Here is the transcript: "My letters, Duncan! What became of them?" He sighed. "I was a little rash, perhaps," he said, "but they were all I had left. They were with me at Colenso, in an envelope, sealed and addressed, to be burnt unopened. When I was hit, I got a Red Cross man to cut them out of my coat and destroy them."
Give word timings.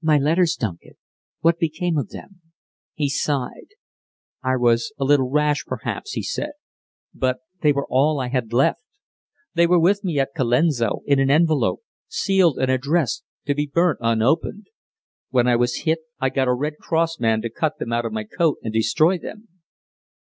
"My 0.00 0.16
letters, 0.16 0.54
Duncan! 0.54 0.92
What 1.40 1.58
became 1.58 1.98
of 1.98 2.10
them?" 2.10 2.40
He 2.94 3.08
sighed. 3.08 3.70
"I 4.40 4.54
was 4.54 4.92
a 4.96 5.02
little 5.04 5.28
rash, 5.28 5.64
perhaps," 5.66 6.12
he 6.12 6.22
said, 6.22 6.50
"but 7.12 7.38
they 7.62 7.72
were 7.72 7.88
all 7.90 8.20
I 8.20 8.28
had 8.28 8.52
left. 8.52 8.80
They 9.54 9.66
were 9.66 9.80
with 9.80 10.04
me 10.04 10.20
at 10.20 10.34
Colenso, 10.36 11.00
in 11.04 11.18
an 11.18 11.32
envelope, 11.32 11.82
sealed 12.06 12.60
and 12.60 12.70
addressed, 12.70 13.24
to 13.46 13.56
be 13.56 13.66
burnt 13.66 13.98
unopened. 14.00 14.68
When 15.30 15.48
I 15.48 15.56
was 15.56 15.78
hit, 15.82 15.98
I 16.20 16.28
got 16.28 16.46
a 16.46 16.54
Red 16.54 16.76
Cross 16.78 17.18
man 17.18 17.42
to 17.42 17.50
cut 17.50 17.80
them 17.80 17.92
out 17.92 18.04
of 18.04 18.12
my 18.12 18.22
coat 18.22 18.58
and 18.62 18.72
destroy 18.72 19.18
them." 19.18 19.48